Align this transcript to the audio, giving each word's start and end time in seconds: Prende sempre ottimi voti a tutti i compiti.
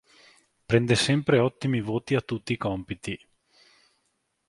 Prende 0.65 0.95
sempre 0.95 1.37
ottimi 1.37 1.79
voti 1.79 2.15
a 2.15 2.21
tutti 2.21 2.53
i 2.53 2.57
compiti. 2.57 3.15